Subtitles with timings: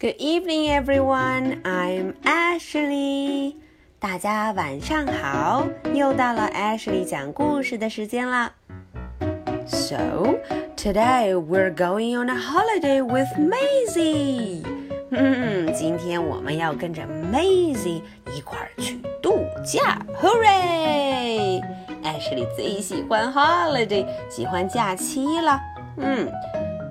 [0.00, 1.62] Good evening, everyone.
[1.62, 3.54] I'm Ashley.
[3.98, 8.52] 大家晚上好，又到了 Ashley 讲故事的时间啦。
[9.66, 10.40] So
[10.76, 14.62] today we're going on a holiday with Maisie.
[15.10, 17.02] 嗯，今天我们要跟着
[17.32, 18.02] Maisie
[18.36, 21.62] 一块儿去度假，Hooray！
[22.02, 25.58] 艾什莉最喜欢 holiday，喜欢假期了。
[25.96, 26.30] 嗯。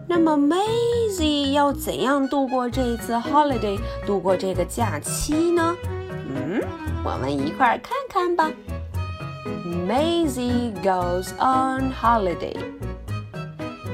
[0.09, 5.77] 那么 Maisie 要怎样度过这次 holiday，度过这个假期呢？
[6.35, 6.63] 嗯，
[7.05, 8.51] 我们一块儿看看吧。
[9.87, 12.57] Maisie goes on holiday.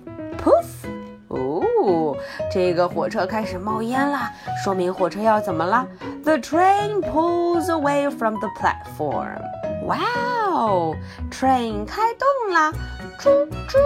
[2.53, 4.29] 这个火车开始冒烟了，
[4.63, 5.87] 说明火车要怎么了
[6.23, 9.41] ？The train pulls away from the platform.
[9.85, 10.95] Wow,
[11.31, 12.73] train 开动了，
[13.17, 13.29] 猪
[13.67, 13.77] 猪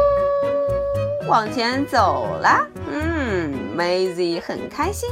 [1.27, 2.67] 往前走了。
[2.91, 5.09] 嗯，Maisie 很开心。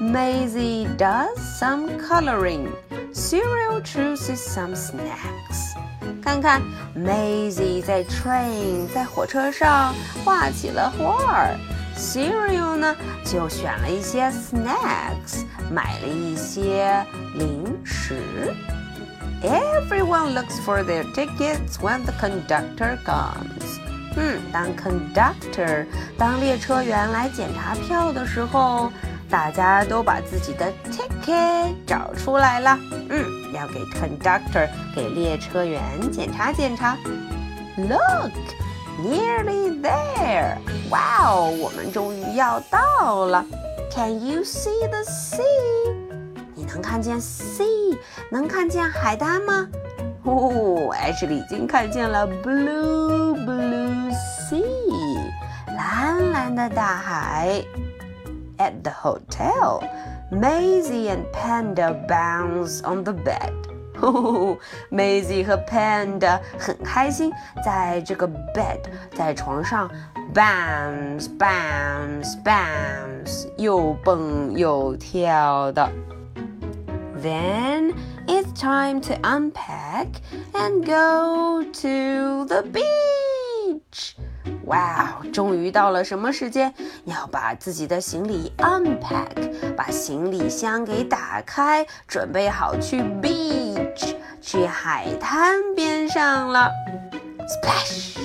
[0.00, 2.68] Maisie does some coloring.
[3.12, 5.74] Cyril chooses some snacks.
[6.22, 6.62] 看看
[6.96, 11.56] ，Maisie 在 train 在火车上画起了画儿
[11.96, 18.54] Cereal 呢就选了一些 snacks，买了一些零食。
[19.42, 23.80] Everyone looks for their tickets when the conductor comes。
[24.16, 25.86] 嗯，当 conductor
[26.16, 28.92] 当列车员来检查票的时候。
[29.28, 36.96] 大家都把自己的 ticket 找出来了，嗯，要给 conductor 给列车员检查检查。
[37.76, 38.30] Look,
[38.99, 40.57] nearly there!
[40.89, 43.45] Wow，我们终于要到了。
[43.93, 45.41] Can you see the sea？
[46.55, 47.97] 你能看见 sea？
[48.29, 49.67] 能看见海滩吗？
[50.23, 54.11] 哦，Ashley 已经看见了 blue blue
[54.49, 54.63] sea，
[55.67, 57.63] 蓝蓝的大海。
[58.57, 59.81] At the hotel,
[60.31, 63.51] Maisie and Panda bounce on the bed.
[64.90, 67.32] Maisie 和 Panda 很开心，
[67.64, 68.80] 在这个 bed
[69.14, 69.90] 在床上
[70.34, 75.90] bounce bounce bounce 又蹦又跳的。
[77.22, 77.94] Then
[78.26, 80.06] it's time to unpack
[80.52, 84.14] and go to the beach.
[84.66, 86.72] 哇，终于到了什么时间？
[87.04, 93.65] 要把自己的行李 unpack，把行李箱给打开，准备好去 beach，
[94.46, 96.70] 去海滩边上了。
[97.48, 98.16] Splash！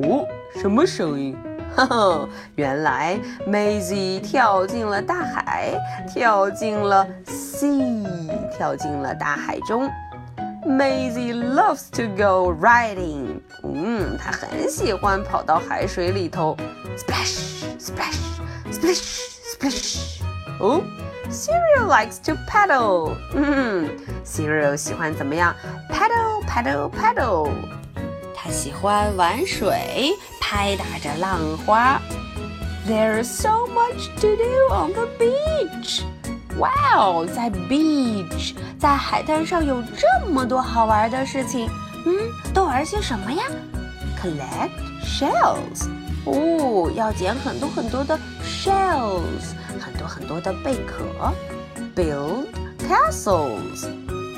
[0.00, 0.26] 哦，
[0.60, 1.36] 什么声音？
[1.76, 3.16] 哈哈，原来
[3.46, 5.72] Maisie 跳进了大海，
[6.12, 8.04] 跳进了 sea，
[8.50, 9.88] 跳进了大海中。
[10.66, 13.40] Maisie loves to go riding。
[13.62, 16.56] 嗯，她很喜欢跑到海水里头
[16.98, 18.18] ，splash splash
[18.72, 19.20] splash
[19.54, 20.22] splash。
[20.58, 20.82] 哦
[21.30, 23.16] Cyril likes to paddle。
[23.34, 23.88] 嗯
[24.24, 25.54] ，Cyril mm-hmm.
[25.88, 27.50] Pedal, pedal, paddle。
[28.34, 32.00] 他喜欢玩水，拍打着浪花。
[32.86, 36.02] There's so much to do on the beach。
[36.58, 41.70] 哇哦，在 beach，在海滩上有这么多好玩的事情。
[42.06, 42.12] 嗯，
[42.52, 43.44] 都玩些什么呀
[44.20, 44.70] ？Collect
[45.04, 45.88] shells。
[46.25, 51.31] 哦，要捡很多很多的 shells，很多很多的贝壳。
[51.95, 52.47] Build
[52.89, 53.87] castles。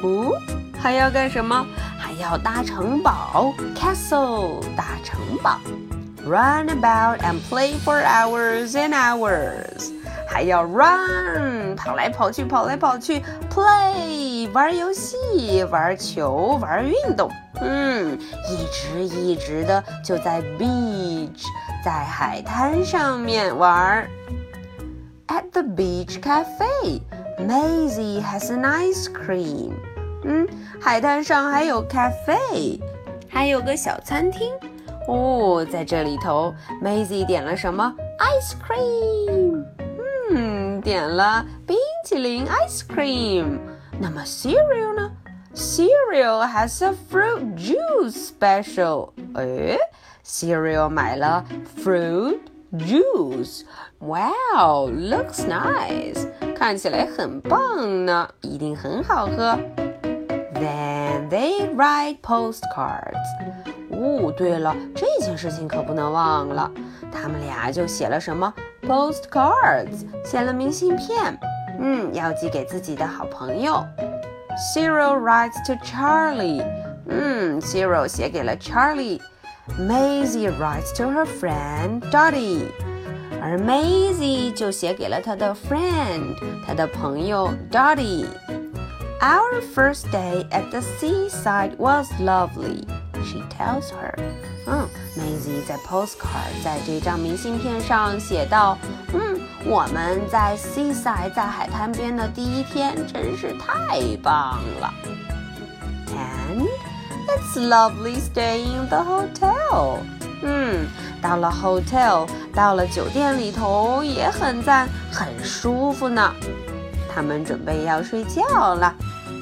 [0.03, 0.31] 哦，
[0.79, 1.65] 还要干什么？
[1.97, 5.59] 还要搭城堡，castle，搭城堡。
[6.25, 9.93] Run about and play for hours and hours。
[10.29, 17.31] 还要 run，跑来跑去，跑来跑去；play，玩游戏，玩球，玩运动。
[17.61, 18.19] 嗯，
[18.49, 21.43] 一直一直的就在 beach，
[21.84, 24.08] 在海滩上面玩。
[25.26, 27.00] At the beach cafe,
[27.38, 29.72] Maisie has an ice cream.
[30.24, 30.46] 嗯，
[30.80, 32.80] 海滩上还有咖啡，
[33.28, 34.52] 还有个小餐厅。
[35.08, 39.64] 哦，在这里头，Maisie 点了什么？ice cream。
[40.30, 43.58] 嗯，点了冰淇淋 ice cream。
[43.98, 45.10] 那么 Cyril 呢
[45.54, 49.10] ？Cyril has a fruit juice special
[50.25, 51.43] ，cereal 买了
[51.83, 52.39] fruit
[52.73, 56.27] juice。Wow, looks nice。
[56.55, 59.57] 看起来很棒呢，一定很好喝。
[60.53, 63.15] Then they write postcards。
[63.91, 66.71] 哦，对了，这件事情可不能忘了。
[67.11, 71.37] 他们俩就写了什么 postcards，写了明信片，
[71.79, 73.83] 嗯，要寄给自己的好朋友。
[74.73, 76.63] Cyril writes to Charlie，
[77.07, 79.19] 嗯，Cyril 写给了 Charlie。
[79.77, 82.71] Maisie writes to her friend Dottie，
[83.41, 92.85] 而 Maisie 就写给了她的 friend，她的朋友 Dottie。Our first day at the seaside was lovely,
[93.23, 94.13] she tells her.
[94.67, 94.87] 嗯，
[95.17, 104.93] Maisie 在 postcard 在这张明信片上写道：“嗯，我们在 seaside 在海滩边的第一天真是太棒了。”
[106.13, 106.67] And
[107.27, 109.99] it's lovely staying in the hotel.
[110.43, 110.87] 嗯，
[111.21, 116.33] 到了 hotel，到了酒店里头也很赞，很舒服呢。
[117.13, 118.93] 他们准备要睡觉了。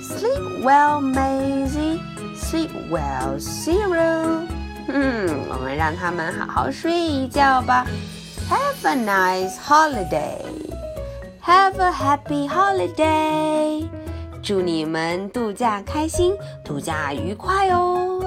[0.02, 2.00] Sleep well, Maisie.
[2.38, 4.48] Sleep well, Cyril.
[4.88, 7.86] 嗯，我们让他们好好睡一觉吧。
[8.50, 10.38] Have a nice holiday.
[11.44, 13.88] Have a happy holiday.
[14.51, 18.21] 祝你们度假开心，度假愉快哦。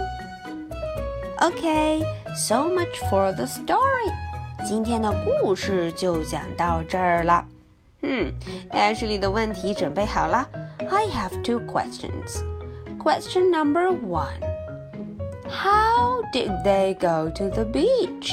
[1.41, 2.01] Okay,
[2.33, 4.09] so much for the story.
[4.65, 7.43] 今天的故事就讲到这儿了。
[8.03, 8.31] 嗯
[8.71, 10.47] ，Ashley 的问题准备好了。
[10.89, 12.41] I have two questions.
[12.97, 14.39] Question number one
[15.49, 18.31] How did they go to the beach?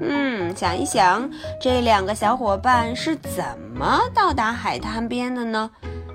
[0.00, 1.30] 嗯，想一想，
[1.60, 5.70] 这两个小伙伴是怎么到达海滩边的呢？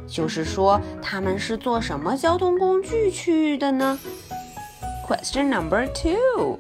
[0.06, 3.98] 就是说，他们是坐什么交通工具去的呢？
[5.06, 6.58] Question number two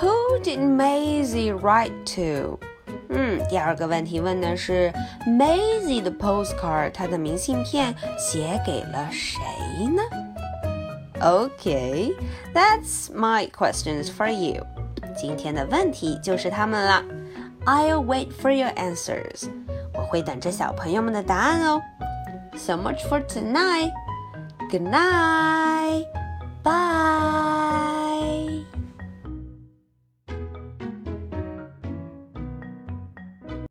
[0.00, 2.58] Who did Maisie write to?
[3.08, 4.92] 嗯，第二个问题问的是
[5.26, 9.40] Maisie 的 postcard，她的明信片写给了谁
[9.86, 10.02] 呢？
[11.20, 12.14] Okay,
[12.52, 14.62] that's my questions for you.
[15.16, 17.02] 今天的问题就是他们了。
[17.64, 19.48] I'll wait for your answers.
[19.94, 21.80] 我会等着小朋友们的答案哦。
[22.57, 23.91] So much for tonight.
[24.69, 26.05] Good night.
[26.63, 27.60] Bye.